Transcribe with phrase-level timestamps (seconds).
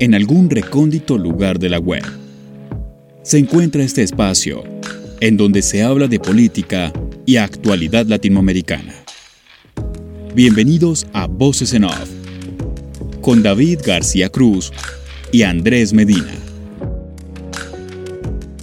[0.00, 2.04] en algún recóndito lugar de la web,
[3.22, 4.64] se encuentra este espacio
[5.20, 6.92] en donde se habla de política
[7.26, 8.94] y actualidad latinoamericana.
[10.34, 12.10] Bienvenidos a Voces en Off,
[13.20, 14.72] con David García Cruz
[15.32, 16.32] y Andrés Medina.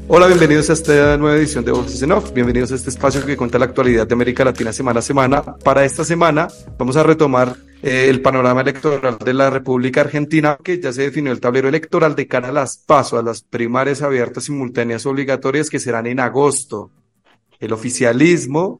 [0.07, 2.33] Hola, bienvenidos a esta nueva edición de Voces en Off.
[2.33, 5.41] Bienvenidos a este espacio que cuenta la actualidad de América Latina semana a semana.
[5.41, 10.79] Para esta semana vamos a retomar eh, el panorama electoral de la República Argentina, que
[10.79, 14.45] ya se definió el tablero electoral de cara a las PASO, a las primarias abiertas,
[14.45, 16.91] simultáneas, obligatorias, que serán en agosto.
[17.59, 18.79] El oficialismo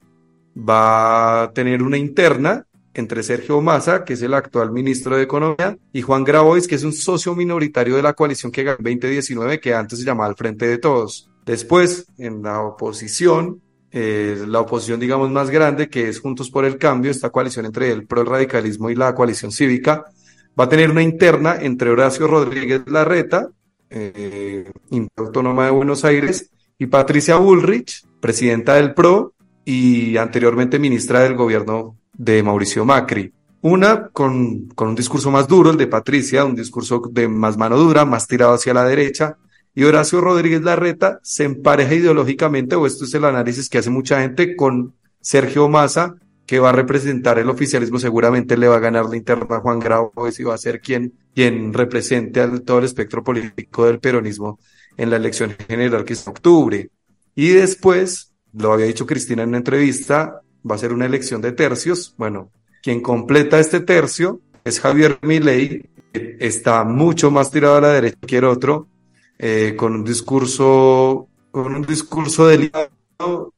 [0.57, 5.77] va a tener una interna entre Sergio Massa, que es el actual ministro de Economía,
[5.93, 9.59] y Juan Grabois, que es un socio minoritario de la coalición que ganó en 2019,
[9.59, 11.29] que antes se llamaba el Frente de Todos.
[11.45, 16.77] Después, en la oposición, eh, la oposición, digamos, más grande, que es Juntos por el
[16.77, 20.05] Cambio, esta coalición entre el pro radicalismo y la coalición cívica,
[20.57, 23.49] va a tener una interna entre Horacio Rodríguez Larreta,
[23.89, 24.71] eh,
[25.17, 29.33] Autónoma de Buenos Aires, y Patricia Bullrich, presidenta del PRO
[29.65, 33.31] y anteriormente ministra del gobierno de Mauricio Macri.
[33.61, 37.77] Una con, con un discurso más duro, el de Patricia, un discurso de más mano
[37.77, 39.37] dura, más tirado hacia la derecha,
[39.73, 44.21] y Horacio Rodríguez Larreta se empareja ideológicamente, o esto es el análisis que hace mucha
[44.21, 49.05] gente, con Sergio Massa, que va a representar el oficialismo, seguramente le va a ganar
[49.05, 52.85] la interna a Juan Grabois y va a ser quien, quien represente a todo el
[52.85, 54.59] espectro político del peronismo
[54.97, 56.89] en la elección general que es en octubre.
[57.35, 61.53] Y después, lo había dicho Cristina en una entrevista, va a ser una elección de
[61.53, 62.13] tercios.
[62.17, 62.51] Bueno,
[62.83, 68.17] quien completa este tercio es Javier Milei, que está mucho más tirado a la derecha
[68.27, 68.89] que el otro,
[69.43, 72.91] eh, con un discurso, con un discurso delicado,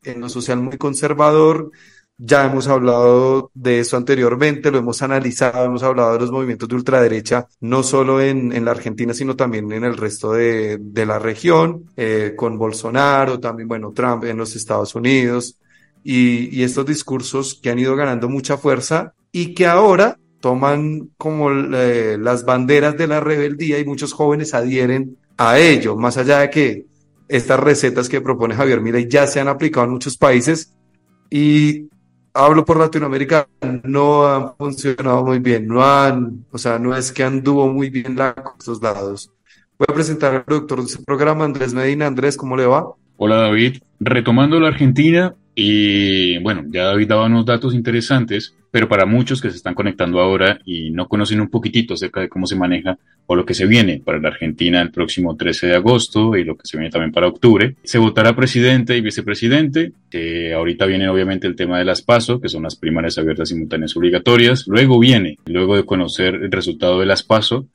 [0.02, 1.72] en lo social muy conservador.
[2.18, 6.76] Ya hemos hablado de eso anteriormente, lo hemos analizado, hemos hablado de los movimientos de
[6.76, 11.20] ultraderecha, no solo en, en la Argentina, sino también en el resto de, de la
[11.20, 15.58] región, eh, con Bolsonaro, también, bueno, Trump en los Estados Unidos,
[16.02, 21.52] y, y, estos discursos que han ido ganando mucha fuerza y que ahora toman como
[21.52, 25.18] eh, las banderas de la rebeldía y muchos jóvenes adhieren
[25.52, 26.86] a ello, más allá de que
[27.28, 30.74] estas recetas que propone Javier Milei ya se han aplicado en muchos países
[31.30, 31.90] y
[32.34, 33.48] hablo por Latinoamérica,
[33.84, 38.16] no han funcionado muy bien, no han, o sea, no es que anduvo muy bien
[38.16, 39.32] la estos lados.
[39.78, 42.08] Voy a presentar al productor de este programa, Andrés Medina.
[42.08, 42.94] Andrés, ¿cómo le va?
[43.18, 49.06] Hola David, retomando la Argentina, y bueno, ya David daba unos datos interesantes, pero para
[49.06, 52.56] muchos que se están conectando ahora y no conocen un poquitito acerca de cómo se
[52.56, 52.98] maneja
[53.28, 56.58] o lo que se viene para la Argentina el próximo 13 de agosto y lo
[56.58, 61.46] que se viene también para octubre, se votará presidente y vicepresidente, que ahorita viene obviamente
[61.46, 65.76] el tema de las PASO, que son las primarias abiertas simultáneas obligatorias, luego viene, luego
[65.76, 67.68] de conocer el resultado de las PASO,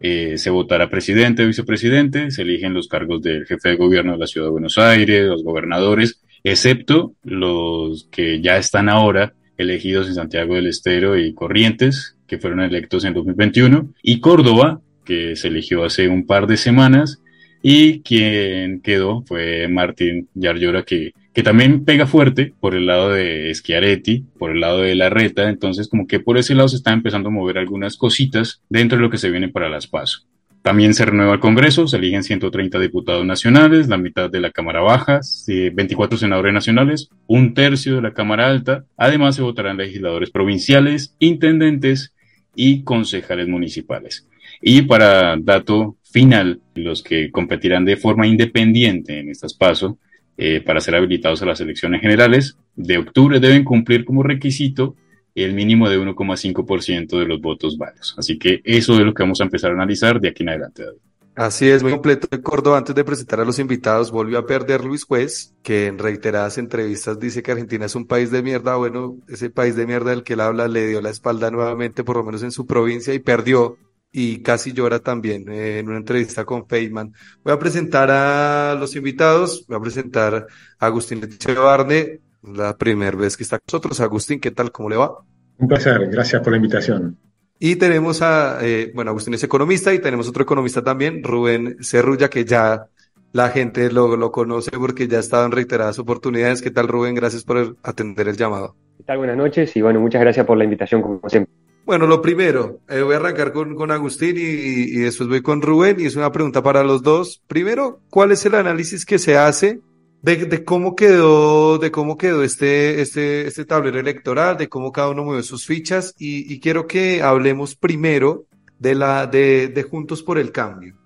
[0.00, 4.26] eh, se votará presidente, vicepresidente, se eligen los cargos del jefe de gobierno de la
[4.26, 10.54] ciudad de Buenos Aires, los gobernadores, excepto los que ya están ahora elegidos en Santiago
[10.54, 16.08] del Estero y Corrientes, que fueron electos en 2021, y Córdoba, que se eligió hace
[16.08, 17.20] un par de semanas,
[17.62, 23.50] y quien quedó fue Martín Yarlora, que, que también pega fuerte por el lado de
[23.54, 27.30] Schiaretti, por el lado de Larreta, entonces como que por ese lado se están empezando
[27.30, 30.26] a mover algunas cositas dentro de lo que se viene para las PASO.
[30.64, 34.80] También se renueva el Congreso, se eligen 130 diputados nacionales, la mitad de la Cámara
[34.80, 38.86] Baja, 24 senadores nacionales, un tercio de la Cámara Alta.
[38.96, 42.14] Además, se votarán legisladores provinciales, intendentes
[42.54, 44.26] y concejales municipales.
[44.62, 49.96] Y para dato final, los que competirán de forma independiente en estas pasos
[50.38, 54.96] eh, para ser habilitados a las elecciones generales de octubre deben cumplir como requisito
[55.34, 58.14] el mínimo de 1,5% de los votos válidos.
[58.16, 60.84] Así que eso es lo que vamos a empezar a analizar de aquí en adelante,
[60.84, 60.98] David.
[61.36, 62.78] Así es, muy completo de Córdoba.
[62.78, 67.18] Antes de presentar a los invitados, volvió a perder Luis Juez, que en reiteradas entrevistas
[67.18, 68.76] dice que Argentina es un país de mierda.
[68.76, 72.16] Bueno, ese país de mierda del que él habla le dio la espalda nuevamente, por
[72.16, 73.76] lo menos en su provincia, y perdió.
[74.12, 77.12] Y casi llora también eh, en una entrevista con Feynman.
[77.42, 79.64] Voy a presentar a los invitados.
[79.66, 80.46] Voy a presentar
[80.78, 84.00] a Agustín Echevarne, la primera vez que está con nosotros.
[84.00, 84.72] Agustín, ¿qué tal?
[84.72, 85.18] ¿Cómo le va?
[85.58, 87.18] Un placer, gracias por la invitación.
[87.58, 92.28] Y tenemos a, eh, bueno, Agustín es economista y tenemos otro economista también, Rubén Cerrulla,
[92.28, 92.88] que ya
[93.32, 96.62] la gente lo, lo conoce porque ya ha estado en reiteradas oportunidades.
[96.62, 97.14] ¿Qué tal, Rubén?
[97.14, 98.76] Gracias por atender el llamado.
[98.96, 99.18] ¿Qué tal?
[99.18, 101.52] Buenas noches y bueno, muchas gracias por la invitación, como siempre.
[101.84, 105.60] Bueno, lo primero, eh, voy a arrancar con, con Agustín y, y, después voy con
[105.60, 107.42] Rubén y es una pregunta para los dos.
[107.46, 109.80] Primero, ¿cuál es el análisis que se hace
[110.24, 115.24] de, cómo quedó, de cómo quedó este, este, este tablero electoral, de cómo cada uno
[115.24, 118.46] movió sus fichas y, quiero que hablemos primero
[118.78, 120.96] de, la, de, de Juntos por el Cambio.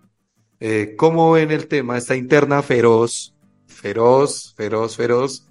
[0.60, 3.34] Eh, ¿Cómo ven el tema, esta interna feroz,
[3.66, 5.48] feroz, feroz, feroz,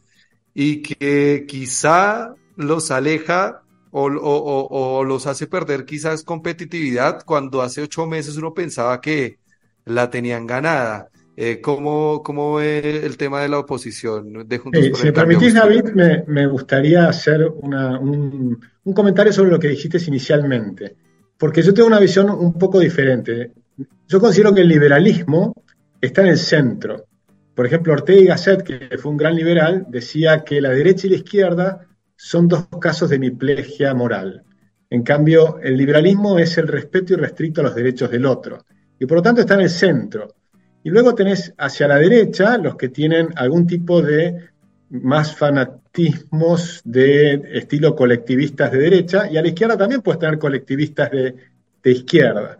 [0.53, 7.81] y que quizá los aleja o, o, o, los hace perder quizás competitividad cuando hace
[7.81, 9.39] ocho meses uno pensaba que
[9.83, 11.09] la tenían ganada?
[11.39, 15.13] Eh, ¿cómo, ¿Cómo ve el tema de la oposición de Juntos eh, por si me
[15.13, 20.95] permitís, David, me, me, gustaría hacer una, un, un comentario sobre lo que dijiste inicialmente,
[21.37, 23.51] porque yo tengo una visión un poco diferente.
[24.07, 25.53] Yo considero que el liberalismo
[26.01, 27.05] está en el centro.
[27.53, 31.11] Por ejemplo, Ortega y Gasset, que fue un gran liberal, decía que la derecha y
[31.11, 31.85] la izquierda
[32.15, 34.43] son dos casos de miplegia moral.
[34.89, 38.65] En cambio, el liberalismo es el respeto irrestricto a los derechos del otro.
[38.99, 40.33] Y por lo tanto está en el centro.
[40.87, 44.51] Y luego tenés hacia la derecha los que tienen algún tipo de
[44.89, 51.11] más fanatismos de estilo colectivistas de derecha, y a la izquierda también puedes tener colectivistas
[51.11, 51.35] de,
[51.83, 52.57] de izquierda.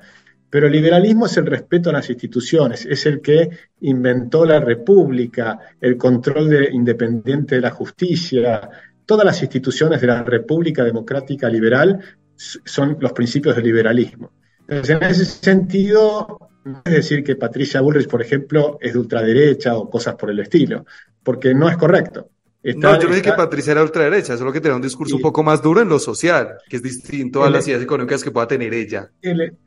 [0.50, 5.60] Pero el liberalismo es el respeto a las instituciones, es el que inventó la república,
[5.80, 8.70] el control de, independiente de la justicia.
[9.06, 12.02] Todas las instituciones de la República Democrática Liberal
[12.36, 14.34] son los principios del liberalismo.
[14.68, 19.76] Entonces, en ese sentido, no es decir que Patricia Bullrich, por ejemplo, es de ultraderecha
[19.76, 20.86] o cosas por el estilo,
[21.24, 22.30] porque no es correcto.
[22.64, 25.44] no, yo no dije que Patricia era ultraderecha, solo que tenía un discurso un poco
[25.44, 28.74] más duro en lo social, que es distinto a las ideas económicas que pueda tener
[28.74, 29.10] ella.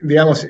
[0.01, 0.47] digamos,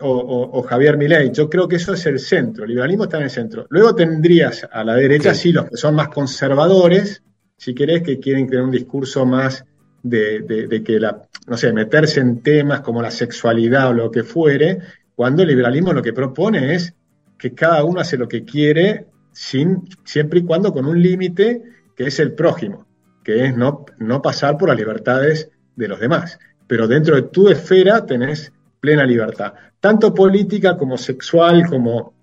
[0.00, 3.30] o, Javier Milei, yo creo que eso es el centro, el liberalismo está en el
[3.30, 3.66] centro.
[3.70, 7.22] Luego tendrías a la derecha, sí, los que son más conservadores,
[7.56, 9.64] si querés, que quieren tener un discurso más
[10.02, 14.24] de, de que la, no sé, meterse en temas como la sexualidad o lo que
[14.24, 14.78] fuere,
[15.16, 16.94] cuando el liberalismo lo que propone es
[17.38, 21.62] que cada uno hace lo que quiere sin, siempre y cuando con un límite
[21.96, 22.86] que es el prójimo,
[23.24, 26.38] que es no, no pasar por las libertades de los demás.
[26.66, 32.14] Pero dentro de tu esfera tenés plena libertad, tanto política como sexual, como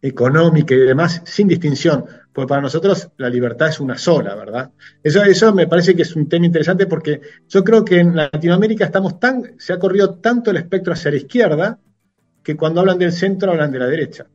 [0.00, 4.70] económica y demás, sin distinción, porque para nosotros la libertad es una sola, ¿verdad?
[5.02, 8.86] Eso, eso me parece que es un tema interesante porque yo creo que en Latinoamérica
[8.86, 11.78] estamos tan, se ha corrido tanto el espectro hacia la izquierda,
[12.42, 14.26] que cuando hablan del centro hablan de la derecha.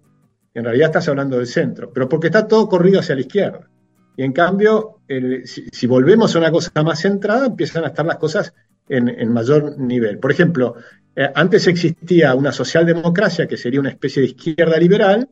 [0.53, 3.69] En realidad estás hablando del centro, pero porque está todo corrido hacia la izquierda.
[4.17, 5.01] Y en cambio,
[5.43, 8.53] si, volvemos a una cosa más centrada, empiezan a estar las cosas
[8.87, 10.19] en, mayor nivel.
[10.19, 10.75] Por ejemplo,
[11.15, 15.27] eh, antes existía una socialdemocracia que sería una especie de izquierda liberal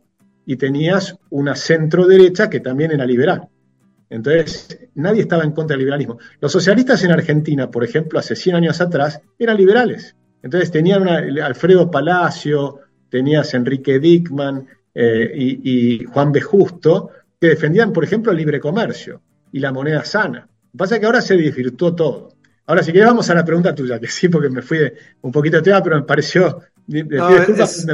[0.45, 3.47] y tenías una centro derecha que también era liberal.
[4.09, 6.19] Entonces, nadie estaba en contra del liberalismo.
[6.41, 10.15] Los socialistas en Argentina, por ejemplo, hace 100 años atrás, eran liberales.
[10.43, 16.41] Entonces tenían Alfredo Palacio, tenías Enrique Dickman eh, y, Juan B.
[16.41, 17.09] Justo,
[17.39, 20.39] que defendían, por ejemplo, el libre comercio y la moneda sana.
[20.39, 22.29] Lo que pasa es que ahora se desvirtuó todo.
[22.65, 24.79] Ahora, si quieres, vamos a la pregunta tuya, que sí, porque me fui
[25.21, 27.03] un poquito de tema, pero me pareció me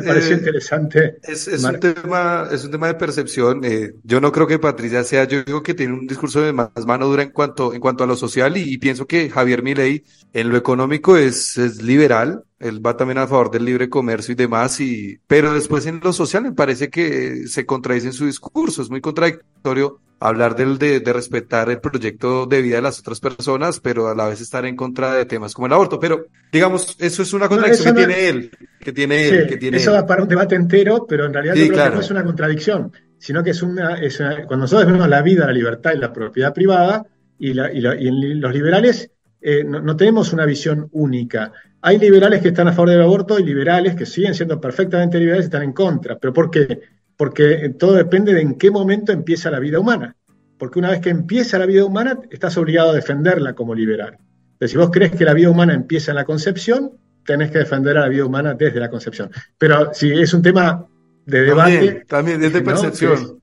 [0.02, 1.18] pareció eh, interesante.
[1.24, 3.64] Es, un tema, es un tema de percepción.
[3.64, 6.70] Eh, yo no creo que Patricia sea, yo digo que tiene un discurso de más
[6.86, 10.04] mano dura en cuanto, en cuanto a lo social y, pienso que Javier Milei
[10.34, 12.44] en lo económico es, es liberal.
[12.60, 16.12] Él va también a favor del libre comercio y demás, y, pero después en lo
[16.12, 21.00] social me parece que se contradice en su discurso, es muy contradictorio hablar del, de,
[21.00, 24.66] de, respetar el proyecto de vida de las otras personas, pero a la vez estar
[24.66, 26.00] en contra de temas como el aborto.
[26.00, 29.94] Pero, digamos, eso es una contradicción que tiene él, que tiene él, que tiene Eso
[29.94, 32.92] da para un debate entero, pero en realidad yo creo que no es una contradicción,
[33.18, 36.54] sino que es una, es cuando nosotros vemos la vida, la libertad y la propiedad
[36.54, 37.06] privada,
[37.38, 39.10] y, la, y, los liberales
[39.42, 41.54] eh, no, no, tenemos una visión única.
[41.82, 45.46] Hay liberales que están a favor del aborto y liberales que siguen siendo perfectamente liberales
[45.46, 46.18] y están en contra.
[46.18, 46.82] ¿Pero por qué?
[47.20, 50.16] Porque todo depende de en qué momento empieza la vida humana.
[50.58, 54.18] Porque una vez que empieza la vida humana, estás obligado a defenderla como liberal.
[54.54, 56.92] Entonces, si vos crees que la vida humana empieza en la concepción,
[57.26, 59.30] tenés que defender a la vida humana desde la concepción.
[59.58, 60.86] Pero si es un tema
[61.26, 62.06] de debate.
[62.08, 63.42] También, desde percepción.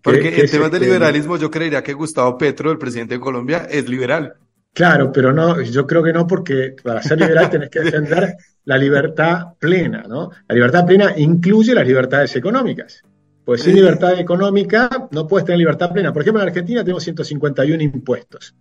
[0.00, 3.90] porque en temas de liberalismo, yo creería que Gustavo Petro, el presidente de Colombia, es
[3.90, 4.36] liberal.
[4.72, 8.78] Claro, pero no, yo creo que no, porque para ser liberal tenés que defender la
[8.78, 10.30] libertad plena, ¿no?
[10.48, 13.02] La libertad plena incluye las libertades económicas.
[13.48, 16.12] Pues sin libertad económica no puedes tener libertad plena.
[16.12, 18.54] Por ejemplo, en Argentina tenemos 151 impuestos.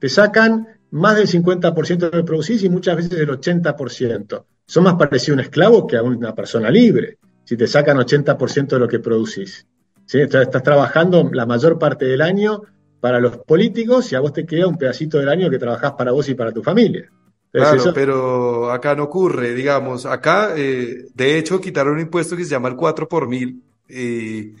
[0.00, 4.44] Te sacan más del 50% de lo que producís y muchas veces el 80%.
[4.66, 8.66] Son más parecido a un esclavo que a una persona libre, si te sacan 80%
[8.66, 9.64] de lo que producís.
[10.06, 10.18] ¿Sí?
[10.20, 12.62] Estás, trabajando la mayor parte del año
[12.98, 16.10] para los políticos y a vos te queda un pedacito del año que trabajás para
[16.10, 17.08] vos y para tu familia.
[17.52, 22.50] claro, pero acá no ocurre, digamos, acá eh, de hecho quitaron un impuesto que se
[22.50, 24.54] llama el 4 por mil, y,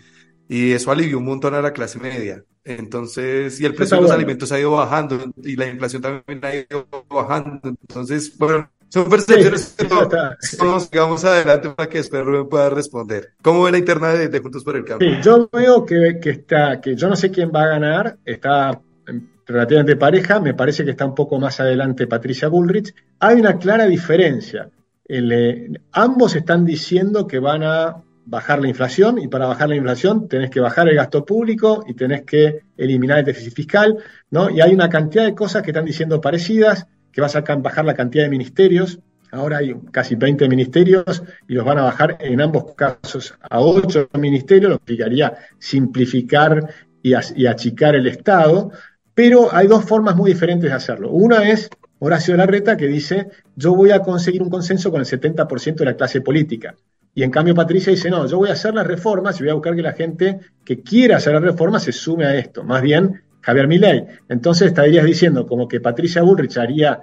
[0.48, 2.44] y eso alivió un montón a la clase media.
[2.64, 6.54] Entonces, y el precio de los alimentos ha ido bajando y la inflación también ha
[6.54, 7.60] ido bajando.
[7.64, 9.74] Entonces, bueno, Son percepciones
[10.90, 13.30] que vamos, adelante para que Rubén pueda responder.
[13.42, 15.10] ¿Cómo ve la interna de, Juntos por el Cambio?
[15.10, 18.80] Sí, yo veo que, que, está, que yo no sé quién va a ganar, está
[19.46, 22.94] relativamente pareja, me parece que está un poco más adelante Patricia Bullrich.
[23.18, 24.68] Hay una clara diferencia.
[25.08, 30.28] Eh, ambos están diciendo que van a bajar la inflación y para bajar la inflación
[30.28, 33.96] tenés que bajar el gasto público y tenés que eliminar el déficit fiscal,
[34.30, 34.50] ¿no?
[34.50, 37.94] Y hay una cantidad de cosas que están diciendo parecidas, que vas a bajar la
[37.94, 39.00] cantidad de ministerios,
[39.32, 44.10] ahora hay casi 20 ministerios y los van a bajar en ambos casos a 8
[44.18, 46.68] ministerios, lo que significaría simplificar
[47.02, 48.70] y, y achicar el Estado,
[49.14, 51.10] pero hay dos formas muy diferentes de hacerlo.
[51.10, 55.76] Una es Horacio Larreta que dice, yo voy a conseguir un consenso con el 70%
[55.76, 56.74] de la clase política.
[57.14, 59.54] Y en cambio Patricia dice, no, yo voy a hacer las reformas y voy a
[59.54, 62.64] buscar que la gente que quiera hacer las reformas se sume a esto.
[62.64, 64.04] Más bien, Javier Milei.
[64.28, 67.02] Entonces estarías diciendo como que Patricia Bullrich haría,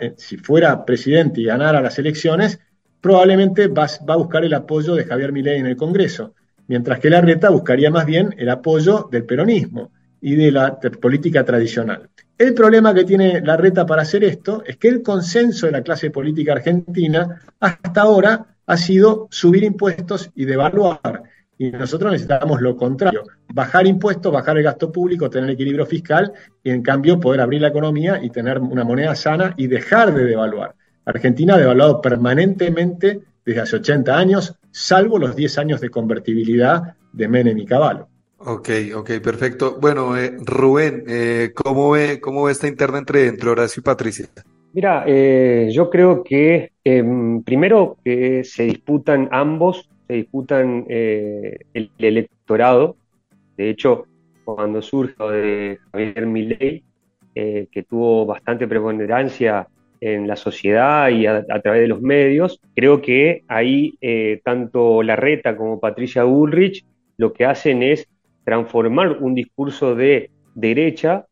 [0.00, 2.60] eh, si fuera presidente y ganara las elecciones,
[3.00, 6.34] probablemente va, a buscar el apoyo de Javier Milei en el Congreso,
[6.68, 9.90] mientras que Larreta buscaría más bien el apoyo del peronismo
[10.20, 12.08] y de la política tradicional.
[12.38, 15.82] El problema que tiene la reta para hacer esto es que el consenso de la
[15.82, 21.22] clase política argentina hasta ahora ha sido subir impuestos y devaluar.
[21.58, 26.70] Y nosotros necesitamos lo contrario, bajar impuestos, bajar el gasto público, tener equilibrio fiscal y
[26.70, 30.74] en cambio poder abrir la economía y tener una moneda sana y dejar de devaluar.
[31.04, 37.28] Argentina ha devaluado permanentemente desde hace 80 años, salvo los 10 años de convertibilidad de
[37.28, 38.08] Menem y Caballo.
[38.38, 39.78] Ok, ok, perfecto.
[39.80, 44.26] Bueno, eh, Rubén, eh, ¿cómo, ve, ¿cómo ve esta interna entre, entre Horacio y Patricia?
[44.74, 52.96] Mira, eh, yo creo que em, primero que se disputan ambos, se disputan el, electorado.
[53.56, 54.06] De hecho,
[54.44, 56.84] cuando surge de Javier Milei,
[57.34, 59.68] que tuvo bastante preponderancia
[60.00, 63.98] en la sociedad y a, a, través de los medios, creo que ahí
[64.42, 66.84] tanto Larreta como Patricia Bullrich
[67.16, 68.08] lo que hacen es
[68.44, 71.26] transformar un discurso de derecha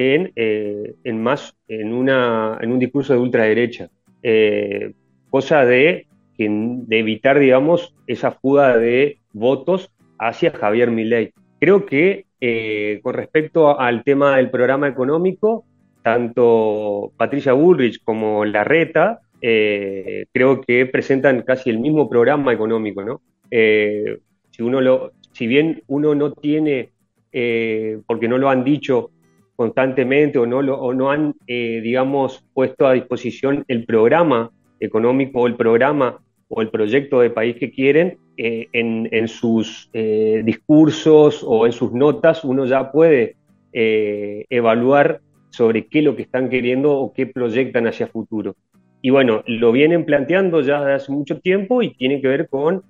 [0.00, 3.90] en, eh, en más, en, una, en un discurso de ultraderecha.
[4.22, 4.92] Eh,
[5.28, 6.06] cosa de,
[6.38, 11.32] de evitar, digamos, esa fuga de votos hacia Javier Milei.
[11.58, 15.64] Creo que eh, con respecto al tema del programa económico,
[16.02, 23.22] tanto Patricia Bullrich como Larreta creo que presentan casi el mismo programa económico, ¿no?
[23.50, 26.90] si uno lo, si bien uno no tiene,
[27.32, 29.10] eh, porque no lo han dicho
[29.60, 34.50] constantemente o no, lo, no han, eh, digamos, puesto a disposición el programa
[34.80, 41.44] económico o el programa o el proyecto de país que quieren, eh, en, sus discursos
[41.46, 43.36] o en sus notas uno ya puede
[43.72, 48.56] evaluar sobre qué es lo que están queriendo o qué proyectan hacia futuro.
[49.02, 52.82] Y bueno, lo vienen planteando ya desde hace mucho tiempo y tiene que ver con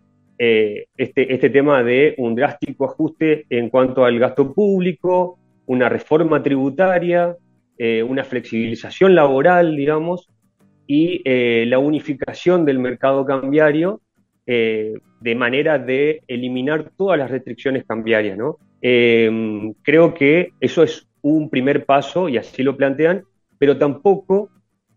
[0.42, 5.38] eh, este, este tema de un drástico ajuste en cuanto al gasto público,
[5.70, 7.36] una reforma tributaria,
[7.78, 10.28] eh, una flexibilización laboral, digamos,
[10.84, 14.00] y eh, la unificación del mercado cambiario
[14.46, 18.36] de manera de eliminar todas las restricciones cambiarias.
[18.36, 18.58] ¿no?
[18.80, 23.22] creo que eso es un primer paso, y así lo plantean,
[23.58, 24.50] pero tampoco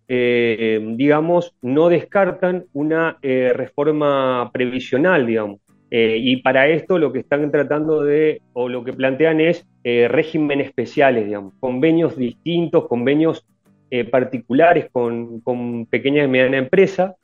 [0.08, 5.62] eh, digamos, no descartan una eh, reforma previsional, digamos.
[5.96, 10.68] Eh, y para esto lo que están tratando de, o lo que plantean es regímenes
[10.68, 13.46] especiales, digamos, convenios distintos, convenios
[14.10, 17.16] particulares con, con pequeña y mediana empresa,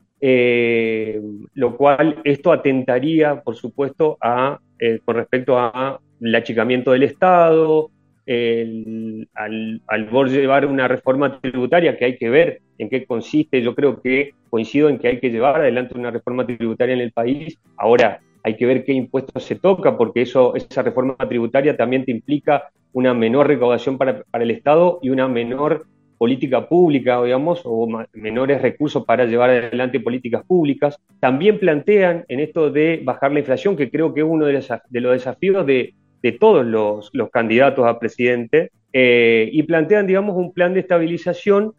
[1.53, 4.59] lo cual esto atentaría, por supuesto, a,
[5.05, 7.89] con respecto al achicamiento del Estado,
[8.27, 14.01] al, al llevar una reforma tributaria que hay que ver en qué consiste, yo creo
[14.01, 17.57] que coincido en que hay que llevar adelante una reforma tributaria en el país.
[17.77, 22.11] Ahora hay que ver qué impuestos se toca, porque eso, esa reforma tributaria también te
[22.11, 25.85] implica una menor recaudación para, el Estado y una menor
[26.17, 30.97] política pública, digamos, o menores recursos para llevar adelante políticas públicas.
[31.19, 34.67] También plantean en esto de bajar la inflación, que creo que es uno de los,
[34.89, 40.51] de los desafíos de, de todos los, candidatos a presidente eh, y plantean, digamos, un
[40.51, 41.73] plan de estabilización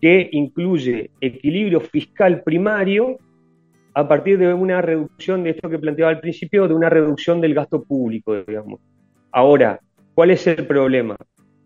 [0.00, 3.18] que incluye equilibrio fiscal primario
[3.94, 7.54] a partir de una reducción de esto que planteaba al principio, de una reducción del
[7.54, 8.80] gasto público, digamos.
[9.32, 9.80] Ahora,
[10.14, 11.16] ¿cuál es el problema?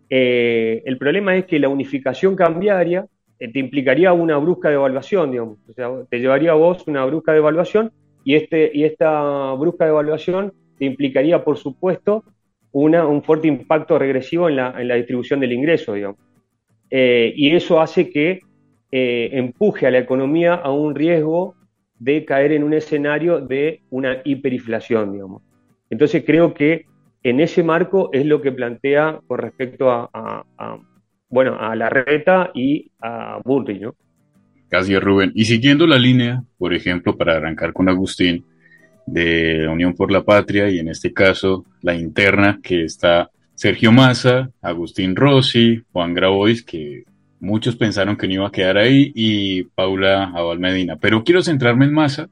[0.08, 3.06] Eh, el problema es que la unificación cambiaria
[3.38, 5.58] eh, te implicaría una brusca devaluación, digamos.
[5.68, 7.92] O sea, te llevaría a vos una brusca devaluación
[8.24, 12.24] y, este, y esta brusca devaluación implicaría, por supuesto,
[12.72, 16.18] una, un fuerte impacto regresivo en la, en la distribución del ingreso, digamos.
[16.90, 18.40] Eh, y eso hace que
[18.96, 21.56] empuje a la economía a un riesgo
[22.04, 25.42] de caer en un escenario de una hiperinflación, digamos.
[25.88, 26.84] Entonces creo que
[27.22, 30.44] en ese marco es lo que plantea con respecto a,
[31.30, 33.94] bueno, a la reta y a Bullrich, ¿no?
[34.70, 35.32] Gracias, Rubén.
[35.34, 38.44] Y siguiendo la línea, por ejemplo, para arrancar con Agustín,
[39.06, 44.50] de Unión por la Patria, y en este caso la interna, que está Sergio Massa,
[44.60, 47.04] Agustín Rossi, Juan Grabois, que
[47.44, 50.96] muchos pensaron que no iba a quedar ahí, y Paula Abal Medina.
[50.96, 52.28] Pero quiero centrarme en Massa,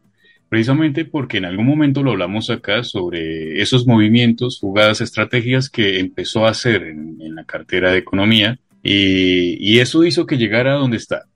[0.49, 6.47] precisamente porque en algún momento lo hablamos acá sobre esos movimientos, jugadas, estrategias que empezó
[6.47, 11.26] a hacer en, la cartera de economía, y, eso hizo que llegara a donde está,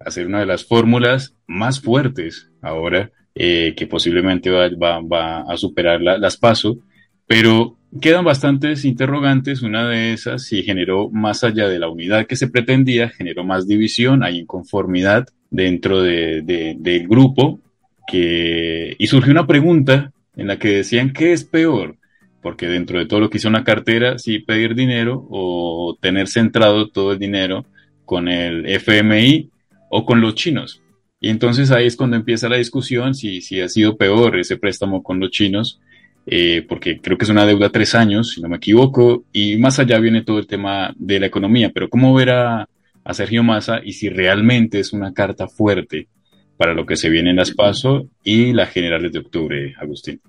[0.00, 6.00] a ser una de las fórmulas más fuertes ahora, eh, que posiblemente va, a superar
[6.00, 6.78] las PASO,
[7.26, 9.62] pero quedan bastantes interrogantes.
[9.62, 13.66] Una de esas, si generó más allá de la unidad que se pretendía, generó más
[13.66, 16.42] división, hay inconformidad dentro de,
[16.78, 17.60] del grupo,
[18.06, 21.96] que, y surgió una pregunta en la que decían, ¿qué es peor?
[22.42, 26.88] Porque dentro de todo lo que hizo una cartera, si pedir dinero o tener centrado
[26.88, 27.64] todo el dinero
[28.04, 29.50] con el FMI
[29.88, 30.82] o con los chinos.
[31.20, 35.02] Y entonces ahí es cuando empieza la discusión si, si ha sido peor ese préstamo
[35.02, 35.80] con los chinos
[36.26, 39.56] eh, porque creo que es una deuda a tres años, si no me equivoco, y
[39.58, 42.68] más allá viene todo el tema de la economía, pero ¿cómo ver a,
[43.12, 46.08] Sergio Massa y si realmente es una carta fuerte
[46.56, 50.22] para lo que se viene en las PASO y las generales de octubre, Agustín?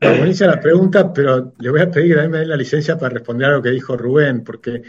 [0.00, 3.62] Buenísima la pregunta, pero le voy a pedir me la licencia para responder a lo
[3.62, 4.82] que dijo Rubén, porque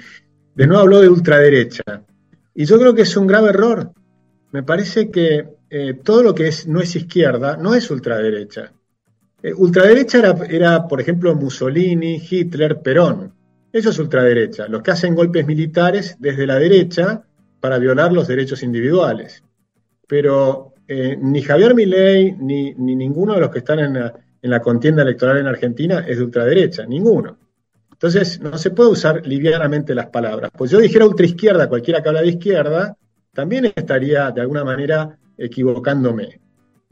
[0.54, 2.04] de nuevo habló de ultraderecha.
[2.54, 3.92] Y yo creo que es un grave error.
[4.52, 8.74] Me parece que eh, todo lo que es, no es izquierda no es ultraderecha.
[9.44, 13.34] Eh, ultraderecha era, por ejemplo, Mussolini, Hitler, Perón.
[13.72, 17.24] Eso es ultraderecha, los que hacen golpes militares desde la derecha
[17.60, 19.44] para violar los derechos individuales.
[20.08, 25.38] Pero eh, ni Javier Milei ni, ninguno de los que están en la, contienda electoral
[25.38, 27.38] en Argentina es de ultraderecha, ninguno.
[27.92, 30.52] Entonces, no se puede usar livianamente las palabras.
[30.58, 32.98] Pues yo dijera ultraizquierda, cualquiera que habla de izquierda,
[33.32, 36.42] también estaría de alguna manera equivocándome.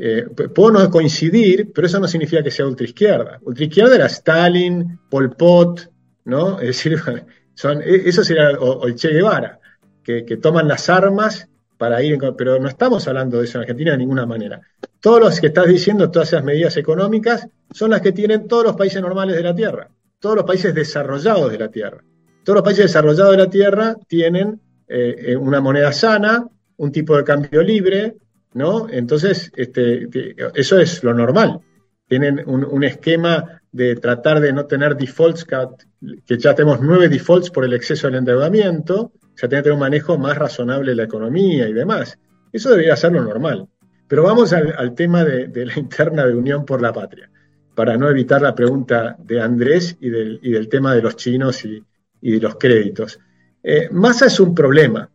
[0.02, 0.26] Eh,
[0.58, 3.40] no coincidir, pero eso no significa que sea ultraizquierda.
[3.42, 5.92] Ultraizquierda era Stalin, Pol Pot,
[6.24, 6.58] ¿no?
[6.62, 6.98] Es decir,
[7.54, 9.60] son, e, eso sería, o, el Che Guevara,
[10.02, 13.98] que, toman las armas para ir, pero no estamos hablando de eso en Argentina de
[13.98, 14.62] ninguna manera.
[15.02, 18.76] Todos los que estás diciendo, todas esas medidas económicas, son las que tienen todos los
[18.78, 22.02] países normales de la Tierra, todos los países desarrollados de la Tierra.
[22.46, 27.18] Todos los países desarrollados de la Tierra tienen eh, eh, una moneda sana, un tipo
[27.18, 28.16] de cambio libre,
[28.54, 28.90] ¿no?
[28.90, 30.08] Entonces, este,
[30.56, 31.60] eso es lo normal.
[32.08, 37.66] Tienen un, esquema de tratar de no tener defaults, que ya tenemos nueve defaults por
[37.66, 41.04] el exceso del endeudamiento, o sea, tienen que tener un manejo más razonable de la
[41.04, 42.18] economía y demás.
[42.52, 43.68] Eso debería ser lo normal.
[44.08, 47.30] Pero vamos al, tema de, la interna de Unión por la Patria,
[47.76, 51.84] para no evitar la pregunta de Andrés y del, tema de los chinos y,
[52.20, 53.20] de los créditos.
[53.62, 55.08] Eh, Massa es un problema.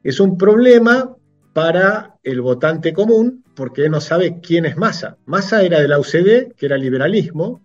[0.00, 1.15] Es un problema
[1.56, 5.16] para el votante común, porque no sabe quién es Massa.
[5.24, 7.62] Massa era de la UCD, que era liberalismo,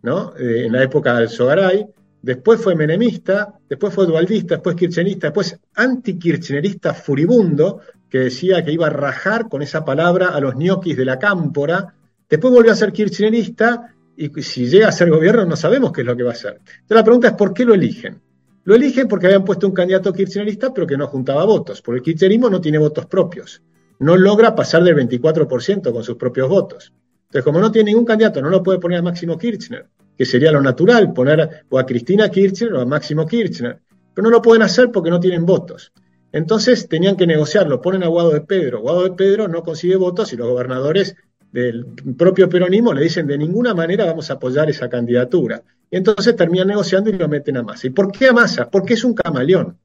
[0.00, 0.32] ¿no?
[0.38, 1.84] Eh, en la época del Sogaray,
[2.22, 8.86] después fue menemista, después fue dualdista, después kirchnerista, después antikirchnerista furibundo, que decía que iba
[8.86, 11.92] a rajar con esa palabra a los ñoquis de la cámpora,
[12.30, 16.06] después volvió a ser kirchnerista y si llega a ser gobierno no sabemos qué es
[16.06, 16.60] lo que va a hacer.
[16.62, 18.22] Entonces la pregunta es ¿por qué lo eligen?
[18.68, 22.04] Lo eligen porque habían puesto un candidato kirchnerista, pero que no juntaba votos, porque el
[22.04, 23.62] kirchnerismo no tiene votos propios.
[23.98, 26.92] No logra pasar del 24% con sus propios votos.
[27.22, 29.86] Entonces, como no tiene ningún candidato, no lo puede poner a Máximo Kirchner,
[30.18, 33.80] que sería lo natural, poner o a Cristina Kirchner o a Máximo Kirchner.
[34.12, 35.90] Pero no lo pueden hacer porque no tienen votos.
[36.30, 38.82] Entonces tenían que negociarlo, ponen a Guado de Pedro.
[38.82, 41.16] Guado de Pedro no consigue votos y los gobernadores
[41.52, 45.62] del propio peronismo le dicen de ninguna manera vamos a apoyar esa candidatura.
[45.90, 47.86] Y entonces terminan negociando y lo meten a Massa.
[47.86, 48.68] ¿Y por qué a Massa?
[48.70, 49.78] Porque es un camaleón.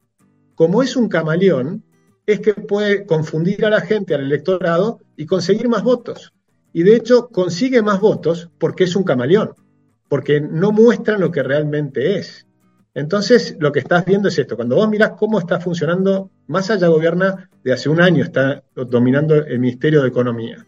[0.56, 1.84] Como es un camaleón,
[2.26, 6.34] es que puede confundir a la gente, al electorado, y conseguir más votos.
[6.73, 9.54] Y de hecho consigue más votos porque es un camaleón,
[10.10, 12.47] porque no muestra lo que realmente es.
[12.95, 14.56] Entonces, lo que estás viendo es esto.
[14.56, 19.36] Cuando vos mirás cómo está funcionando, Massa ya gobierna de hace un año, está dominando
[19.36, 20.65] el Ministerio de Economía.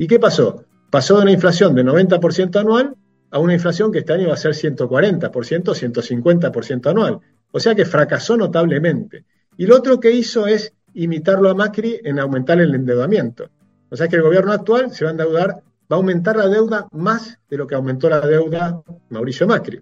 [0.00, 0.64] ¿Y qué pasó?
[0.90, 2.94] Pasó de una inflación de 90% anual
[3.32, 7.18] a una inflación que este año va a ser 140%, 150% anual.
[7.50, 9.24] O sea que fracasó notablemente.
[9.56, 13.50] Y lo otro que hizo es imitarlo a Macri en aumentar el endeudamiento.
[13.90, 16.86] O sea que el gobierno actual se va a endeudar, va a aumentar la deuda
[16.92, 18.80] más de lo que aumentó la deuda
[19.10, 19.80] Mauricio Macri.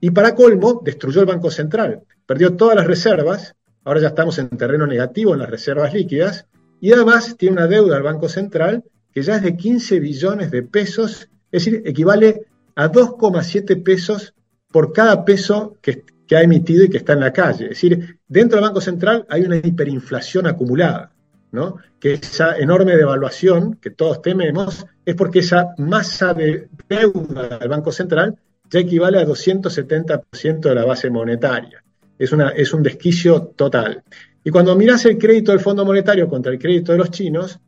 [0.00, 3.54] Y para colmo, destruyó el Banco Central, perdió todas las reservas,
[3.84, 6.46] ahora ya estamos en terreno negativo en las reservas líquidas,
[6.80, 8.84] y además tiene una deuda al Banco Central
[9.18, 14.32] que ya es de 15 billones de pesos, es decir, equivale a 2,7 pesos
[14.70, 16.04] por cada peso que,
[16.36, 17.64] ha emitido y que está en la calle.
[17.64, 21.10] Es decir, dentro del Banco Central hay una hiperinflación acumulada.
[21.50, 21.78] ¿no?
[21.98, 27.90] que esa enorme devaluación que todos tememos es porque esa masa de deuda del Banco
[27.90, 28.38] Central
[28.70, 31.82] ya equivale a 270% de la base monetaria.
[32.18, 34.04] Es, una, es un desquicio total.
[34.44, 37.58] Y cuando miras el crédito del Fondo Monetario contra el crédito de los chinos,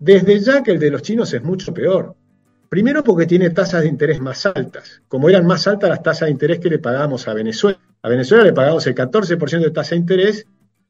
[0.00, 2.16] desde ya que el de los chinos es mucho peor.
[2.68, 6.32] Primero porque tiene tasas de interés más altas, como eran más altas las tasas de
[6.32, 7.78] interés que le pagábamos a Venezuela.
[8.02, 10.46] A Venezuela le pagamos el 14% de tasa de interés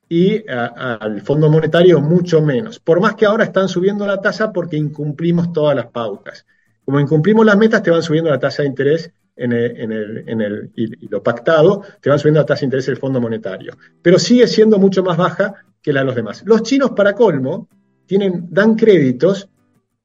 [0.08, 2.78] y al Fondo Monetario mucho menos.
[2.78, 6.46] Por más que ahora están subiendo la tasa porque incumplimos todas las pautas.
[6.84, 11.22] Como incumplimos las metas, te van subiendo la tasa de interés en el, y, lo
[11.22, 13.76] pactado, te van subiendo la tasa de interés del Fondo Monetario.
[14.02, 16.42] Pero sigue siendo mucho más baja que la de los demás.
[16.44, 17.68] Los chinos, para colmo,
[18.10, 19.48] tienen, dan créditos,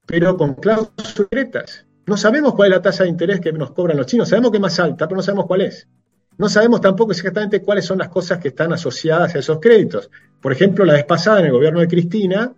[0.06, 1.88] pero con cláusulas secretas.
[2.06, 4.30] No sabemos cuál es la tasa de interés que nos cobran los chinos.
[4.30, 5.88] Sabemos que es más alta, pero no sabemos cuál es.
[6.38, 10.12] No sabemos tampoco exactamente cuáles son las cosas que están asociadas a esos créditos.
[10.40, 12.54] Por ejemplo, la vez pasada en el gobierno de Cristina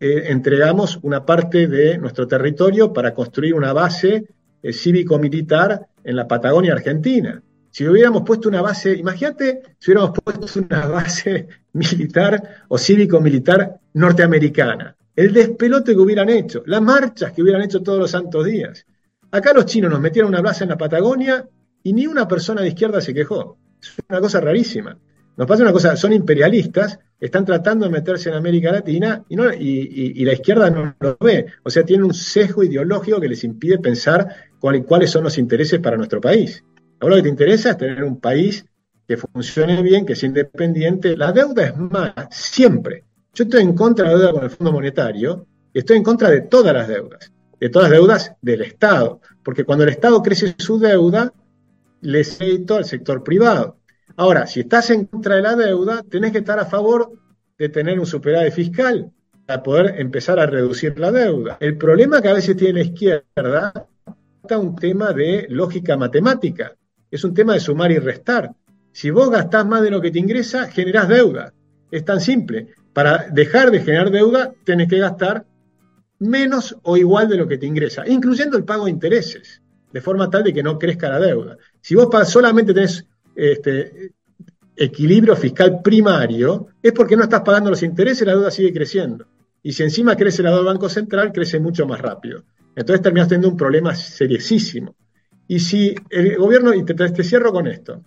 [0.00, 4.26] eh, entregamos una parte de nuestro territorio para construir una base
[4.60, 7.40] eh, cívico-militar en la Patagonia Argentina.
[7.70, 14.96] Si hubiéramos puesto una base, imagínate si hubiéramos puesto una base militar o cívico-militar norteamericana,
[15.14, 18.86] el despelote que hubieran hecho, las marchas que hubieran hecho todos los santos días.
[19.30, 21.46] Acá los chinos nos metieron una base en la Patagonia
[21.82, 23.58] y ni una persona de izquierda se quejó.
[23.80, 24.98] Es una cosa rarísima.
[25.36, 30.24] Nos pasa una cosa, son imperialistas, están tratando de meterse en América Latina y, y,
[30.24, 31.46] la izquierda no lo ve.
[31.62, 35.96] O sea, tiene un sesgo ideológico que les impide pensar cuáles son los intereses para
[35.96, 36.64] nuestro país.
[37.00, 38.64] Ahora lo que te interesa es tener un país
[39.06, 41.16] que funcione bien, que sea independiente.
[41.16, 43.04] La deuda es mala, siempre.
[43.32, 46.28] Yo estoy en contra de la deuda con el Fondo Monetario y estoy en contra
[46.30, 50.54] de todas las deudas, de todas las deudas del Estado, porque cuando el Estado crece
[50.58, 51.32] su deuda,
[52.00, 53.78] le cedo al sector privado.
[54.16, 57.12] Ahora, si estás en contra de la deuda, tenés que estar a favor
[57.56, 59.10] de tener un superávit fiscal
[59.46, 61.56] para poder empezar a reducir la deuda.
[61.60, 63.72] El problema que a veces tiene la izquierda
[64.48, 66.74] es un tema de lógica matemática,
[67.10, 68.52] es un tema de sumar y restar.
[68.92, 71.52] Si vos gastás más de lo que te ingresa, generás deuda.
[71.90, 72.68] Es tan simple.
[72.92, 75.46] Para dejar de generar deuda, tenés que gastar
[76.18, 80.28] menos o igual de lo que te ingresa, incluyendo el pago de intereses, de forma
[80.28, 81.56] tal de que no crezca la deuda.
[81.80, 84.12] Si vos solamente tenés este,
[84.76, 89.26] equilibrio fiscal primario, es porque no estás pagando los intereses, la deuda sigue creciendo.
[89.62, 92.44] Y si encima crece la deuda del Banco Central, crece mucho más rápido.
[92.74, 94.94] Entonces terminas teniendo un problema seriosísimo.
[95.48, 98.02] Y si el gobierno, y te, cierro con esto,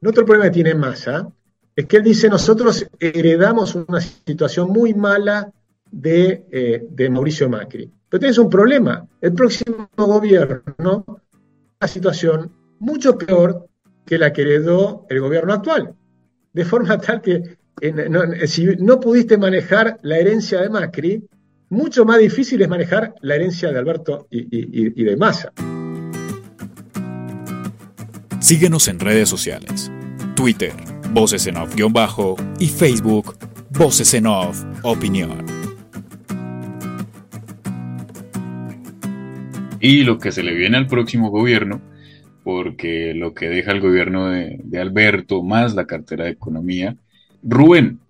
[0.00, 1.28] el otro problema que tiene Massa
[1.74, 5.52] es que él dice, nosotros heredamos una situación muy mala
[5.90, 7.90] de, eh, de Mauricio Macri.
[8.08, 9.06] Pero tienes un problema.
[9.20, 13.68] El próximo gobierno, una situación mucho peor
[14.04, 15.94] que la que heredó el gobierno actual.
[16.52, 17.58] De forma tal que
[18.46, 21.28] si no pudiste manejar la herencia de Macri,
[21.70, 25.52] mucho más difícil es manejar la herencia de Alberto y, de Massa.
[28.48, 29.92] Síguenos en redes sociales.
[30.34, 30.72] Twitter,
[31.12, 33.36] Voces en Off-Bajo y Facebook,
[33.68, 35.44] Voces en Off Opinión.
[39.80, 41.82] Y lo que se le viene al próximo gobierno
[42.42, 46.96] porque lo que deja el gobierno de, Alberto, más la cartera de economía.
[47.42, 48.00] Rubén,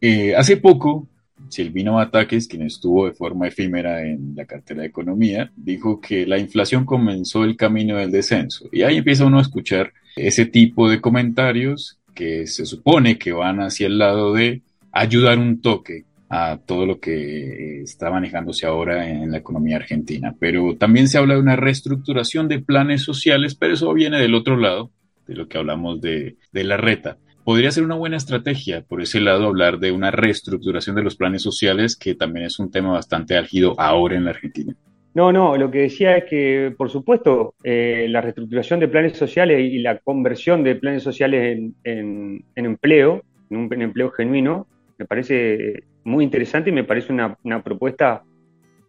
[0.00, 1.06] eh, hace poco,
[1.52, 6.38] Silvino Ataques, quien estuvo de forma efímera en la cartera de economía, dijo que la
[6.38, 8.68] inflación comenzó el camino del descenso.
[8.72, 13.60] Y ahí empieza uno a escuchar ese tipo de comentarios que se supone que van
[13.60, 14.62] hacia el lado de
[14.92, 20.34] ayudar un toque a todo lo que está manejándose ahora en la economía argentina.
[20.38, 24.56] Pero también se habla de una reestructuración de planes sociales, pero eso viene del otro
[24.56, 24.90] lado,
[25.26, 27.18] de lo que hablamos de, la reta.
[27.44, 31.42] Podría ser una buena estrategia por ese lado hablar de una reestructuración de los planes
[31.42, 34.76] sociales, que también es un tema bastante álgido ahora en la Argentina.
[35.14, 39.60] No, no, lo que decía es que, por supuesto, eh, la reestructuración de planes sociales
[39.60, 46.24] y la conversión de planes sociales en, empleo, en un empleo genuino, me parece muy
[46.24, 48.22] interesante y me parece una, propuesta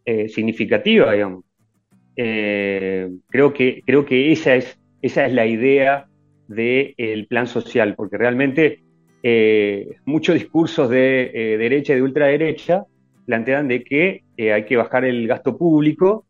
[0.05, 1.43] eh, significativa, digamos.
[2.15, 6.05] Eh, creo, que, creo que esa es, esa es la idea
[6.47, 8.82] del plan social, porque realmente
[9.23, 12.86] eh, muchos discursos de derecha y de ultraderecha
[13.25, 16.25] plantean de que hay que bajar el gasto público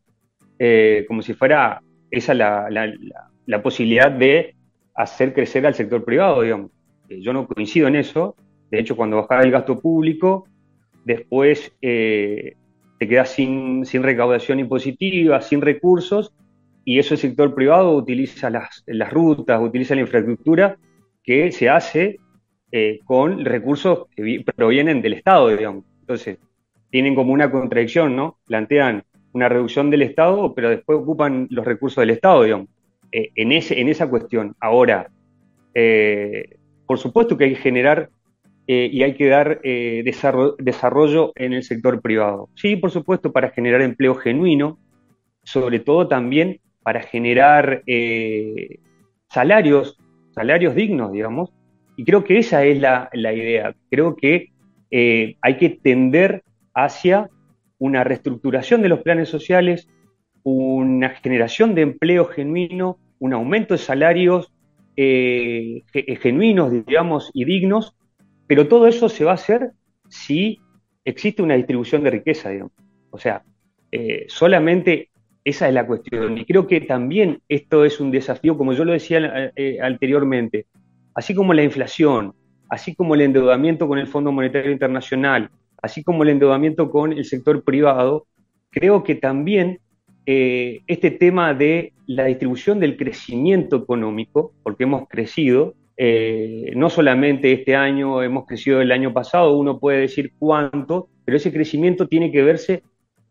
[1.08, 2.68] como si fuera esa la,
[3.46, 4.54] la, posibilidad de
[4.94, 8.36] hacer crecer al sector privado, yo no coincido en eso.
[8.70, 10.46] De hecho, cuando bajaba el gasto público,
[11.04, 12.56] después eh,
[12.98, 16.32] te quedas sin, recaudación impositiva, sin recursos,
[16.84, 20.76] y eso el sector privado utiliza las, las rutas, utiliza la infraestructura
[21.22, 22.18] que se hace
[22.70, 25.84] eh, con recursos que provienen del Estado, digamos.
[26.00, 26.38] Entonces,
[26.90, 28.38] tienen como una contradicción, ¿no?
[28.46, 32.68] Plantean una reducción del Estado, pero después ocupan los recursos del Estado, digamos.
[33.10, 34.54] Eh, en, ese, en esa cuestión.
[34.60, 35.08] Ahora,
[35.72, 38.10] eh, por supuesto que hay que generar
[38.66, 42.48] y hay que dar desarrollo, desarrollo, en el sector privado.
[42.54, 44.78] Sí, por supuesto, para generar empleo genuino,
[45.42, 47.82] sobre todo también para generar
[49.28, 49.98] salarios,
[50.34, 51.52] salarios dignos, digamos.
[51.96, 53.74] Y creo que esa es la, la idea.
[53.90, 54.52] Creo que
[54.90, 56.44] hay que tender
[56.74, 57.28] hacia
[57.78, 59.88] una reestructuración de los planes sociales,
[60.42, 64.52] una generación de empleo genuino, un aumento de salarios
[64.96, 65.82] eh,
[66.20, 67.96] genuinos, digamos, y dignos,
[68.46, 69.72] pero todo eso se va a hacer
[70.08, 70.60] si
[71.04, 72.72] existe una distribución de riqueza, digamos.
[73.10, 73.42] O sea,
[73.90, 75.10] eh, solamente
[75.44, 76.38] esa es la cuestión.
[76.38, 80.66] Y creo que también esto es un desafío, como yo lo decía eh, anteriormente,
[81.14, 82.34] así como la inflación,
[82.68, 85.50] así como el endeudamiento con el Fondo Monetario Internacional,
[85.82, 88.26] así como el endeudamiento con el sector privado,
[88.70, 89.80] creo que también
[90.26, 97.52] eh, este tema de la distribución del crecimiento económico, porque hemos crecido, eh, no solamente
[97.52, 102.32] este año, hemos crecido el año pasado, uno puede decir cuánto, pero ese crecimiento tiene
[102.32, 102.82] que verse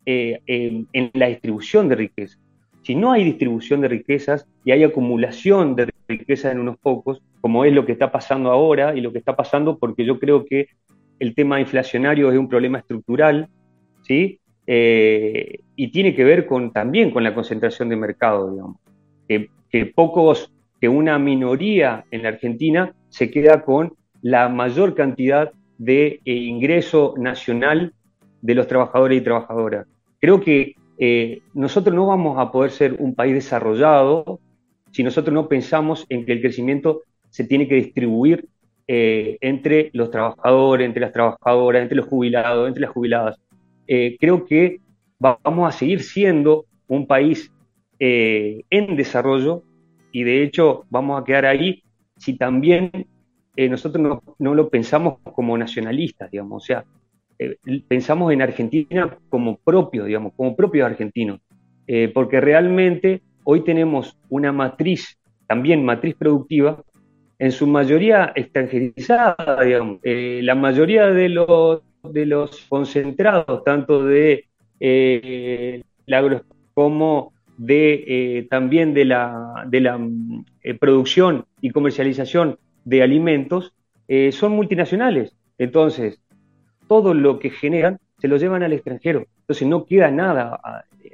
[0.06, 2.38] eh, en, la distribución de riqueza.
[2.82, 7.64] Si no hay distribución de riquezas y hay acumulación de riquezas en unos pocos, como
[7.64, 10.68] es lo que está pasando ahora y lo que está pasando porque yo creo que
[11.20, 13.48] el tema inflacionario es un problema estructural,
[14.02, 14.40] ¿sí?
[14.68, 18.78] Eh, y tiene que ver con, también con la concentración de mercado, digamos.
[19.28, 26.22] Que, pocos, que una minoría en la Argentina se queda con la mayor cantidad de
[26.26, 27.94] eh, ingreso nacional
[28.42, 29.88] de los trabajadores y trabajadoras.
[30.24, 34.40] Creo que eh, nosotros no vamos a poder ser un país desarrollado
[34.92, 38.48] si nosotros no pensamos en que el crecimiento se tiene que distribuir
[38.88, 43.38] entre los trabajadores, entre las trabajadoras, entre los jubilados, entre las jubiladas.
[43.88, 44.80] Eh, creo que
[45.20, 47.52] vamos a seguir siendo un país
[48.00, 49.64] eh, en desarrollo
[50.12, 51.84] y de hecho vamos a quedar ahí
[52.18, 52.92] si también
[53.56, 56.86] eh, nosotros no, lo pensamos como nacionalistas, digamos, o sea,
[57.88, 61.40] pensamos en Argentina como propio, digamos, como propios argentinos,
[62.14, 66.82] porque realmente hoy tenemos una matriz, también matriz productiva,
[67.40, 70.00] en su mayoría extranjerizada, digamos.
[70.04, 74.46] la mayoría de los de los concentrados, tanto de
[74.80, 75.84] eh,
[76.74, 80.00] como de, eh, también de la, de la
[80.64, 83.74] eh, producción y comercialización de alimentos,
[84.08, 85.36] eh, son multinacionales.
[85.58, 86.20] Entonces,
[86.88, 89.26] todo lo que generan se lo llevan al extranjero.
[89.42, 90.60] Entonces, no queda nada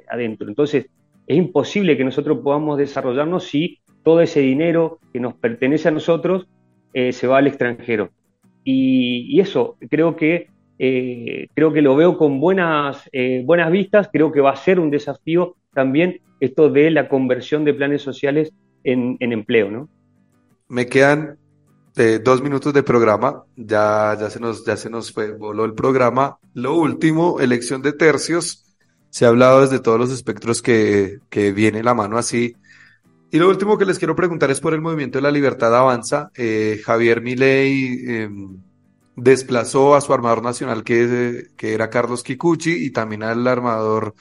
[0.08, 0.48] adentro.
[0.48, 0.86] Entonces,
[1.26, 6.46] es imposible que nosotros podamos desarrollarnos si todo ese dinero que nos pertenece a nosotros
[6.92, 8.10] se va al extranjero.
[8.64, 10.48] y, eso, creo que
[10.82, 14.80] eh, creo que lo veo con buenas, eh, buenas vistas, creo que va a ser
[14.80, 19.90] un desafío también esto de la conversión de planes sociales en, empleo, ¿no?
[20.68, 21.36] Me quedan
[22.00, 26.38] eh, dos minutos de programa, ya, ya, se nos, ya se nos voló el programa.
[26.54, 28.64] Lo último, elección de tercios,
[29.10, 32.56] se ha hablado desde todos los espectros que, que viene la mano así.
[33.30, 36.30] Y lo último que les quiero preguntar es por el movimiento de la libertad avanza.
[36.84, 38.62] Javier Milei em,
[39.14, 44.14] desplazó a su armador nacional, que, que era Carlos Kikuchi, y también al armador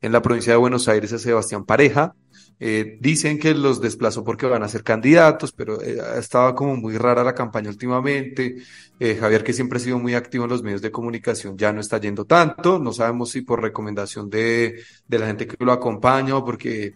[0.00, 2.14] en la provincia de Buenos Aires, a Sebastián Pareja.
[2.62, 6.98] Eh, dicen que los desplazó porque van a ser candidatos, pero eh, estaba como muy
[6.98, 8.56] rara la campaña últimamente.
[8.98, 11.80] Eh, Javier, que siempre ha sido muy activo en los medios de comunicación, ya no
[11.80, 12.78] está yendo tanto.
[12.78, 16.94] No sabemos si por recomendación de, de la gente que lo acompaña o porque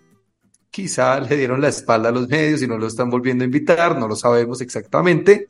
[0.70, 3.98] quizá le dieron la espalda a los medios y no lo están volviendo a invitar,
[3.98, 5.48] no lo sabemos exactamente.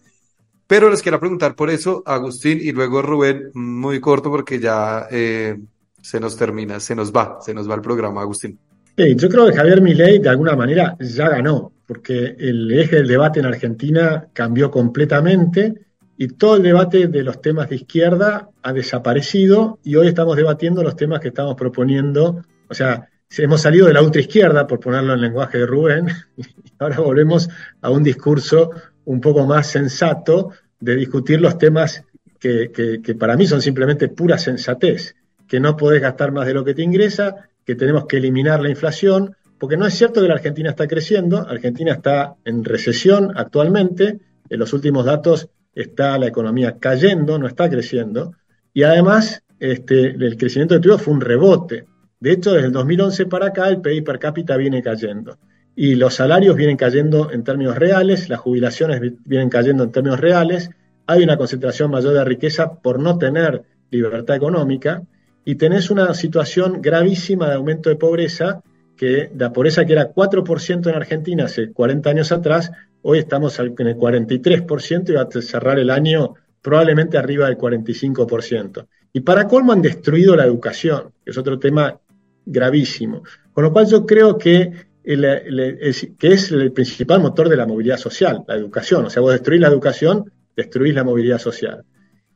[0.66, 5.58] Pero les quiero preguntar por eso, Agustín y luego Rubén, muy corto porque ya eh,
[6.00, 8.58] se nos termina, se nos va, se nos va el programa, Agustín.
[8.96, 13.40] Yo creo que Javier Milei de alguna manera ya ganó, porque el eje del debate
[13.40, 15.74] en Argentina cambió completamente
[16.16, 20.82] y todo el debate de los temas de izquierda ha desaparecido y hoy estamos debatiendo
[20.82, 22.44] los temas que estamos proponiendo.
[22.68, 26.44] O sea, hemos salido de la ultraizquierda, por ponerlo en lenguaje de Rubén, y
[26.78, 27.48] ahora volvemos
[27.80, 28.70] a un discurso
[29.06, 32.04] un poco más sensato de discutir los temas
[32.38, 35.16] que, para mí son simplemente pura sensatez,
[35.48, 38.70] que no podés gastar más de lo que te ingresa, que tenemos que eliminar la
[38.70, 44.18] inflación, porque no es cierto que la Argentina está creciendo, Argentina está en recesión actualmente,
[44.48, 48.32] en los últimos datos está la economía cayendo, no está creciendo,
[48.76, 51.86] Y además, este, el crecimiento del trigo fue un rebote.
[52.18, 55.38] De hecho, desde el 2011 para acá, el PIB per cápita viene cayendo.
[55.76, 60.70] Y los salarios vienen cayendo en términos reales, las jubilaciones vienen cayendo en términos reales,
[61.06, 65.02] hay una concentración mayor de riqueza por no tener libertad económica,
[65.44, 68.62] y tenés una situación gravísima de aumento de pobreza,
[68.96, 72.70] que la pobreza que era 4% en Argentina hace 40 años atrás,
[73.02, 78.86] hoy estamos en el 43% y va a cerrar el año probablemente arriba del 45%.
[79.12, 82.00] Y para colmo han destruido la educación, que es otro tema
[82.46, 83.22] gravísimo.
[83.52, 84.72] Con lo cual yo creo que,
[85.04, 89.04] es el principal motor de la movilidad social, la educación.
[89.04, 91.84] O sea, vos destruís la educación, destruís la movilidad social.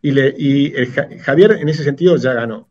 [0.03, 0.71] Y
[1.21, 2.69] Javier en ese sentido ya ganó.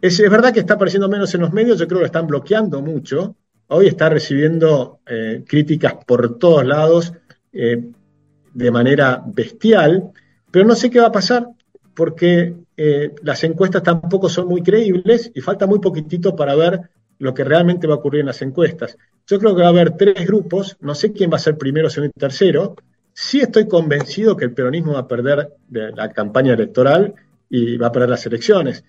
[0.00, 2.80] Es, verdad que está apareciendo menos en los medios, yo creo que lo están bloqueando
[2.80, 3.36] mucho.
[3.68, 7.12] Hoy está recibiendo eh, críticas por todos lados
[7.52, 7.90] eh,
[8.52, 10.10] de manera bestial,
[10.50, 11.48] pero no sé qué va a pasar
[11.94, 16.80] porque eh, las encuestas tampoco son muy creíbles y falta muy poquitito para ver
[17.18, 18.96] lo que realmente va a ocurrir en las encuestas.
[19.26, 21.90] Yo creo que va a haber tres grupos, no sé quién va a ser primero,
[21.90, 22.74] segundo y tercero.
[23.12, 27.14] Sí estoy convencido que el peronismo va a perder la campaña electoral
[27.50, 28.82] y va a perder las elecciones.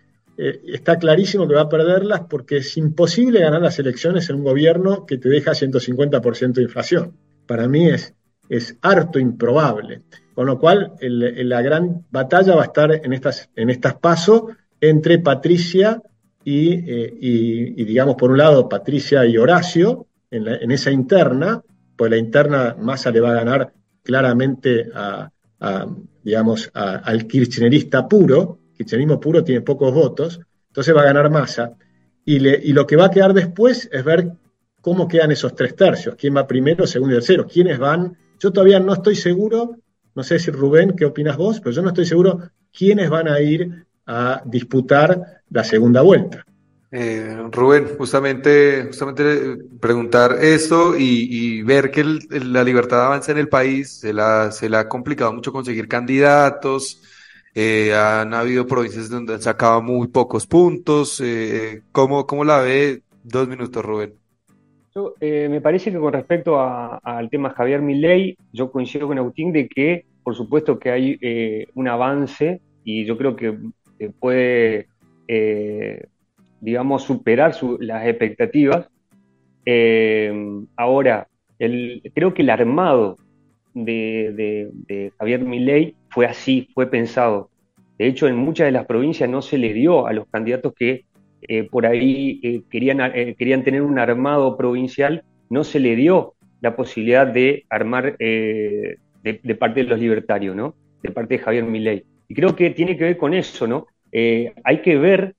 [0.44, 4.44] Eh, está clarísimo que va a perderlas porque es imposible ganar las elecciones en un
[4.44, 7.16] gobierno que te deja 150% de inflación.
[7.46, 8.16] Para mí es,
[8.50, 10.02] es harto improbable.
[10.34, 14.46] Con lo cual, la gran batalla va a estar en estas, en estas pasos
[14.80, 16.02] entre Patricia
[16.44, 21.62] eh, y, digamos, por un lado, Patricia y Horacio, en, esa interna,
[21.96, 25.30] pues la interna Massa le va a ganar claramente a,
[26.24, 31.74] digamos, al kirchnerista puro, kirchnerismo puro tiene pocos votos, entonces va a ganar Massa.
[32.24, 34.32] Y, lo que va a quedar después es ver
[34.80, 38.16] cómo quedan esos tres tercios, quién va primero, segundo y tercero, quiénes van.
[38.40, 39.78] Yo todavía no estoy seguro
[40.14, 41.60] no sé si Rubén, ¿qué opinas vos?
[41.60, 42.40] Pero yo no estoy seguro
[42.76, 46.46] quiénes van a ir a disputar la segunda vuelta.
[46.92, 54.00] Eh, Rubén, justamente, justamente preguntar esto y, ver que la libertad avanza en el país,
[54.00, 57.02] se, la, se le ha complicado mucho conseguir candidatos,
[57.54, 61.22] eh, han habido provincias donde han sacado muy pocos puntos.
[61.22, 63.02] Eh, ¿cómo, ¿Cómo la ve?
[63.24, 64.14] Dos minutos, Rubén.
[65.20, 69.68] Eh, me parece que con respecto al tema Javier Milei, yo coincido con Agustín de
[69.68, 73.58] que, por supuesto, que hay un avance y yo creo que
[74.20, 74.88] puede,
[76.60, 78.88] digamos, superar las expectativas.
[80.76, 83.18] ahora, creo que el armado
[83.74, 87.50] de, de Javier Milei fue así, fue pensado.
[87.98, 91.06] De hecho, en muchas de las provincias no se le dio a los candidatos que
[91.44, 96.36] eh, por ahí eh, querían, eh, querían tener un armado provincial, no se le dio
[96.62, 98.98] la posibilidad de armar de,
[99.60, 100.76] parte de los libertarios, ¿no?
[101.02, 102.04] De parte de Javier Milei.
[102.28, 103.88] Y creo que tiene que ver con eso, ¿no?
[104.14, 105.36] hay que ver,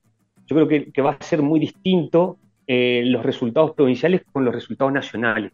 [0.47, 5.53] yo creo que, va a ser muy distinto los resultados provinciales con los resultados nacionales.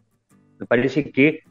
[0.57, 1.41] Me parece que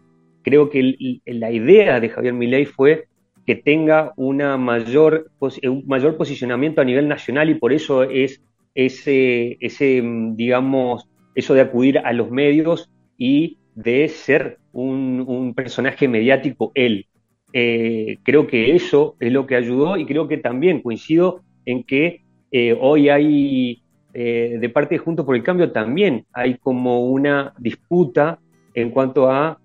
[0.42, 3.06] creo que la idea de Javier Milei fue
[3.48, 4.12] que tenga
[4.58, 8.42] mayor, un mayor posicionamiento a nivel nacional y por eso es
[8.74, 16.08] ese, ese, mm, digamos, eso de acudir a los medios y de ser un, personaje
[16.08, 17.06] mediático él.
[17.54, 22.20] Eh, creo que eso es lo que ayudó y creo que también coincido en que
[22.52, 23.82] eh, hoy hay,
[24.12, 28.40] eh, de parte de Juntos por el Cambio, también hay como una disputa
[28.74, 29.58] en cuanto a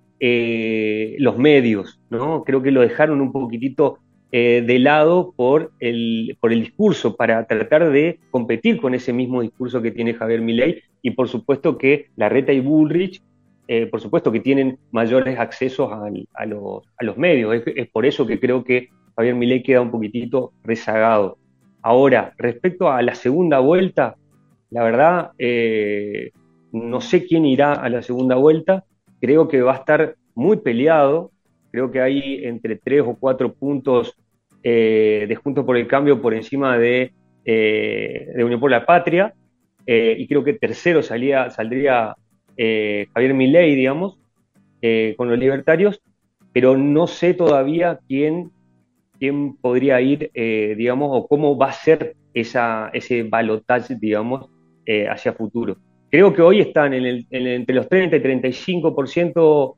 [1.19, 2.43] los medios, ¿no?
[2.43, 3.99] Creo que lo dejaron un poquitito
[4.35, 9.43] eh, de lado por el, por el discurso, para tratar de competir con ese mismo
[9.43, 13.21] discurso que tiene Javier Milei, y por supuesto que la Reta y Bullrich,
[13.67, 18.63] eh, por supuesto que tienen mayores accesos a, los, medios, es, por eso que creo
[18.63, 21.37] que Javier Milei queda un poquitito rezagado.
[21.83, 24.15] Ahora, respecto a la segunda vuelta,
[24.71, 26.31] la verdad, eh,
[26.71, 28.83] no sé quién irá a la segunda vuelta,
[29.23, 31.31] creo que va a estar muy peleado,
[31.71, 34.17] creo que hay entre tres o cuatro puntos
[34.63, 37.13] eh, de Juntos por el Cambio por encima de,
[37.45, 39.33] eh, Unión por la Patria,
[39.87, 42.17] eh, y creo que tercero salía, saldría
[42.57, 44.19] Javier Milei, digamos,
[45.15, 46.01] con los libertarios,
[46.51, 48.51] pero no sé todavía quién,
[49.17, 54.49] quién podría ir, digamos, o cómo va a ser ese balotaje, digamos,
[55.09, 55.77] hacia futuro.
[56.13, 59.75] Creo que hoy están en entre los 30 y 35%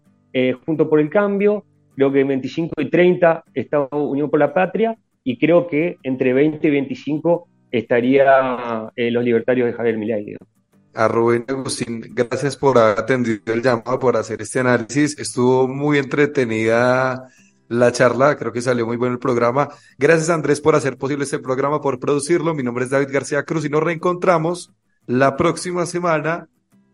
[0.66, 1.64] junto por el cambio,
[1.96, 6.68] creo que 25 y 30 está Unión por la Patria y creo que entre 20
[6.68, 10.36] y 25 estaría eh, los libertarios de Javier Milei.
[10.94, 15.18] A Rubén Agustín, gracias por haber atendido el llamado, por hacer este análisis.
[15.18, 17.30] Estuvo muy entretenida
[17.70, 19.70] la charla, creo que salió muy bueno el programa.
[19.98, 22.54] Gracias Andrés por hacer posible este programa, por producirlo.
[22.54, 24.74] Mi nombre es David García Cruz y nos reencontramos
[25.08, 26.47] la próxima semana,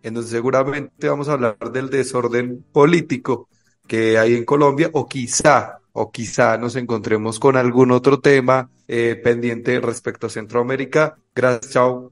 [0.03, 3.47] en donde seguramente vamos a hablar del desorden político
[3.87, 9.19] que hay en Colombia, o quizá, o quizá nos encontremos con algún otro tema eh,
[9.21, 11.17] pendiente respecto a Centroamérica.
[11.35, 12.09] Gracias, chao.